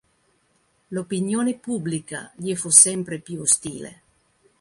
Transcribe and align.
L'opinione 0.87 1.59
pubblica 1.59 2.31
gli 2.35 2.55
fu 2.55 2.69
sempre 2.69 3.19
più 3.19 3.39
ostile. 3.41 4.01